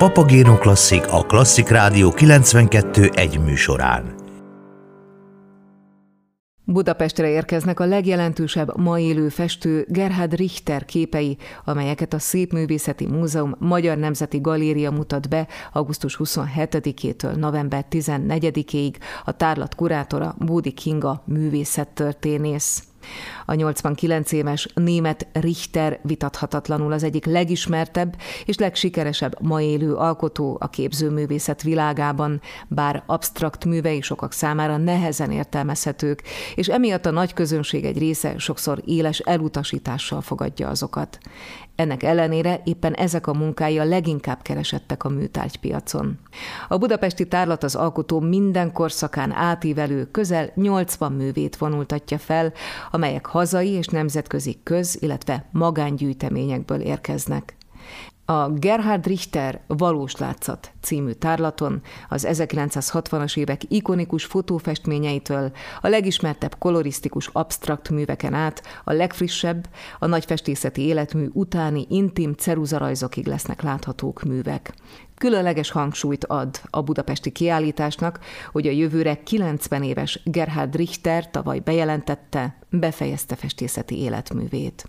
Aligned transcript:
Papagéno 0.00 0.58
Klasszik 0.58 1.06
a 1.10 1.22
Klasszik 1.22 1.68
Rádió 1.68 2.10
92 2.10 3.10
egy 3.14 3.40
műsorán. 3.40 4.14
Budapestre 6.64 7.28
érkeznek 7.28 7.80
a 7.80 7.84
legjelentősebb 7.84 8.76
ma 8.76 8.98
élő 8.98 9.28
festő 9.28 9.86
Gerhard 9.88 10.34
Richter 10.34 10.84
képei, 10.84 11.36
amelyeket 11.64 12.12
a 12.12 12.18
Szépművészeti 12.18 13.06
Múzeum 13.06 13.54
Magyar 13.58 13.96
Nemzeti 13.96 14.40
Galéria 14.40 14.90
mutat 14.90 15.28
be 15.28 15.46
augusztus 15.72 16.16
27-től 16.24 17.34
november 17.36 17.84
14-ig 17.90 18.94
a 19.24 19.36
tárlat 19.36 19.74
kurátora 19.74 20.34
Bódi 20.38 20.72
Kinga 20.72 21.22
művészettörténész. 21.26 22.89
A 23.46 23.54
89 23.54 24.32
éves 24.32 24.68
német 24.74 25.26
Richter 25.32 25.98
vitathatatlanul 26.02 26.92
az 26.92 27.02
egyik 27.02 27.24
legismertebb 27.24 28.16
és 28.44 28.56
legsikeresebb 28.56 29.36
ma 29.40 29.60
élő 29.60 29.94
alkotó 29.94 30.56
a 30.60 30.70
képzőművészet 30.70 31.62
világában, 31.62 32.40
bár 32.68 33.02
absztrakt 33.06 33.64
művei 33.64 34.00
sokak 34.00 34.32
számára 34.32 34.76
nehezen 34.76 35.30
értelmezhetők, 35.30 36.22
és 36.54 36.68
emiatt 36.68 37.06
a 37.06 37.10
nagy 37.10 37.32
közönség 37.32 37.84
egy 37.84 37.98
része 37.98 38.38
sokszor 38.38 38.82
éles 38.84 39.18
elutasítással 39.18 40.20
fogadja 40.20 40.68
azokat. 40.68 41.18
Ennek 41.80 42.02
ellenére 42.02 42.60
éppen 42.64 42.94
ezek 42.94 43.26
a 43.26 43.34
munkái 43.34 43.78
a 43.78 43.84
leginkább 43.84 44.42
keresettek 44.42 45.04
a 45.04 45.08
műtárgypiacon. 45.08 46.18
A 46.68 46.78
budapesti 46.78 47.28
tárlat 47.28 47.62
az 47.62 47.74
alkotó 47.74 48.20
minden 48.20 48.72
korszakán 48.72 49.32
átívelő 49.32 50.04
közel 50.10 50.50
80 50.54 51.12
művét 51.12 51.56
vonultatja 51.56 52.18
fel, 52.18 52.52
amelyek 53.00 53.26
hazai 53.26 53.68
és 53.68 53.86
nemzetközi 53.86 54.60
köz, 54.62 54.96
illetve 55.00 55.48
magángyűjteményekből 55.52 56.80
érkeznek. 56.80 57.56
A 58.30 58.48
Gerhard 58.48 59.06
Richter 59.06 59.60
Valós 59.66 60.16
látszat 60.16 60.72
című 60.80 61.12
tárlaton 61.12 61.80
az 62.08 62.26
1960-as 62.30 63.36
évek 63.36 63.60
ikonikus 63.68 64.24
fotófestményeitől 64.24 65.52
a 65.80 65.88
legismertebb 65.88 66.54
kolorisztikus 66.58 67.26
absztrakt 67.32 67.88
műveken 67.88 68.34
át 68.34 68.62
a 68.84 68.92
legfrissebb, 68.92 69.68
a 69.98 70.06
nagyfestészeti 70.06 70.82
életmű 70.82 71.28
utáni 71.32 71.86
intim 71.88 72.34
ceruzarajzokig 72.34 73.26
lesznek 73.26 73.62
láthatók 73.62 74.22
művek. 74.22 74.74
Különleges 75.18 75.70
hangsúlyt 75.70 76.24
ad 76.24 76.60
a 76.70 76.82
budapesti 76.82 77.30
kiállításnak, 77.30 78.20
hogy 78.52 78.66
a 78.66 78.70
jövőre 78.70 79.22
90 79.22 79.82
éves 79.82 80.20
Gerhard 80.24 80.76
Richter 80.76 81.30
tavaly 81.30 81.58
bejelentette, 81.58 82.58
befejezte 82.68 83.34
festészeti 83.34 83.98
életművét. 83.98 84.88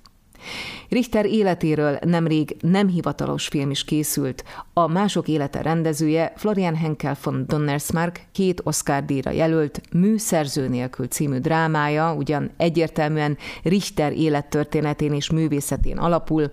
Richter 0.90 1.26
életéről 1.26 2.00
nemrég 2.06 2.56
nem 2.60 2.88
hivatalos 2.88 3.48
film 3.48 3.70
is 3.70 3.84
készült. 3.84 4.44
A 4.74 4.88
Mások 4.88 5.28
élete 5.28 5.62
rendezője 5.62 6.34
Florian 6.36 6.76
Henkel 6.76 7.18
von 7.24 7.46
Donnersmarck 7.48 8.22
két 8.32 8.62
Oscar 8.64 9.06
díjra 9.06 9.32
jelölt 9.32 9.82
Műszerző 9.94 10.68
nélkül 10.68 11.08
című 11.08 11.38
drámája, 11.38 12.14
ugyan 12.14 12.52
egyértelműen 12.58 13.38
Richter 13.64 14.14
élettörténetén 14.14 15.14
és 15.14 15.30
művészetén 15.30 15.98
alapul, 15.98 16.52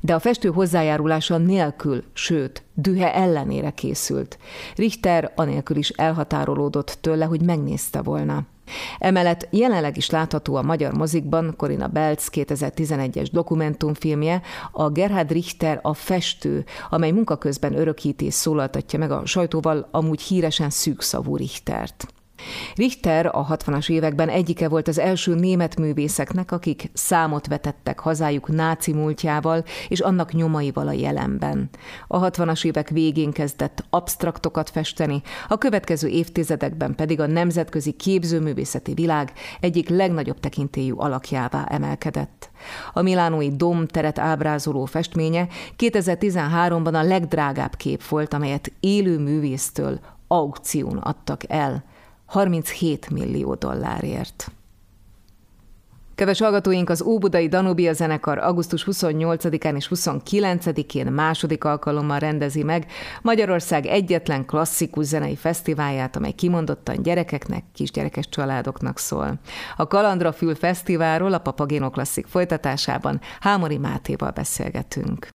de 0.00 0.14
a 0.14 0.18
festő 0.18 0.48
hozzájárulása 0.48 1.36
nélkül, 1.36 2.04
sőt, 2.12 2.62
dühe 2.74 3.14
ellenére 3.14 3.70
készült. 3.70 4.38
Richter 4.76 5.32
anélkül 5.34 5.76
is 5.76 5.88
elhatárolódott 5.88 6.98
tőle, 7.00 7.24
hogy 7.24 7.40
megnézte 7.42 8.02
volna. 8.02 8.46
Emellett 8.98 9.48
jelenleg 9.50 9.96
is 9.96 10.10
látható 10.10 10.54
a 10.54 10.62
magyar 10.62 10.92
mozikban 10.92 11.54
Corina 11.56 11.88
Belc 11.88 12.26
2011-es 12.32 13.28
dokumentumfilmje, 13.32 14.42
a 14.72 14.90
Gerhard 14.90 15.30
Richter 15.30 15.78
a 15.82 15.94
festő, 15.94 16.64
amely 16.90 17.10
munkaközben 17.10 17.78
örökítés 17.78 18.34
szólaltatja 18.34 18.98
meg 18.98 19.10
a 19.10 19.26
sajtóval 19.26 19.88
amúgy 19.90 20.20
híresen 20.20 20.70
szűkszavú 20.70 21.36
Richtert. 21.36 22.06
Richter 22.74 23.26
a 23.26 23.46
60-as 23.46 23.90
években 23.90 24.28
egyike 24.28 24.68
volt 24.68 24.88
az 24.88 24.98
első 24.98 25.34
német 25.34 25.76
művészeknek, 25.76 26.52
akik 26.52 26.90
számot 26.92 27.46
vetettek 27.46 27.98
hazájuk 27.98 28.48
náci 28.48 28.92
múltjával 28.92 29.64
és 29.88 30.00
annak 30.00 30.32
nyomaival 30.32 30.88
a 30.88 30.92
jelenben. 30.92 31.70
A 32.06 32.30
60-as 32.30 32.64
évek 32.64 32.88
végén 32.88 33.32
kezdett 33.32 33.84
absztraktokat 33.90 34.70
festeni, 34.70 35.22
a 35.48 35.58
következő 35.58 36.08
évtizedekben 36.08 36.94
pedig 36.94 37.20
a 37.20 37.26
nemzetközi 37.26 37.92
képzőművészeti 37.92 38.94
világ 38.94 39.32
egyik 39.60 39.88
legnagyobb 39.88 40.40
tekintélyű 40.40 40.92
alakjává 40.92 41.64
emelkedett. 41.64 42.50
A 42.92 43.02
milánói 43.02 43.50
Dom 43.56 43.86
teret 43.86 44.18
ábrázoló 44.18 44.84
festménye 44.84 45.48
2013-ban 45.78 46.94
a 46.94 47.02
legdrágább 47.02 47.76
kép 47.76 48.04
volt, 48.04 48.34
amelyet 48.34 48.72
élő 48.80 49.18
művésztől 49.18 50.00
aukción 50.28 50.96
adtak 50.96 51.42
el. 51.48 51.84
37 52.32 53.10
millió 53.10 53.54
dollárért. 53.54 54.50
Keves 56.14 56.40
hallgatóink, 56.40 56.90
az 56.90 57.02
Óbudai 57.02 57.48
Danubia 57.48 57.92
zenekar 57.92 58.38
augusztus 58.38 58.86
28-án 58.90 59.76
és 59.76 59.88
29-én 59.94 61.06
második 61.06 61.64
alkalommal 61.64 62.18
rendezi 62.18 62.62
meg 62.62 62.86
Magyarország 63.22 63.86
egyetlen 63.86 64.44
klasszikus 64.46 65.06
zenei 65.06 65.36
fesztiválját, 65.36 66.16
amely 66.16 66.32
kimondottan 66.32 67.02
gyerekeknek, 67.02 67.64
kisgyerekes 67.74 68.28
családoknak 68.28 68.98
szól. 68.98 69.38
A 69.76 69.86
Kalandra 69.86 70.32
Fül 70.32 70.54
Fesztiválról 70.54 71.32
a 71.32 71.38
Papagéno 71.38 71.90
Klasszik 71.90 72.26
folytatásában 72.26 73.20
Hámori 73.40 73.78
Mátéval 73.78 74.30
beszélgetünk. 74.30 75.28